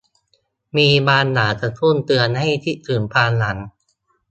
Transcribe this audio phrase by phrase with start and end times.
[0.77, 3.57] มีบางอย่างกระตุ้นเตือนให้คิดถึงความหลัง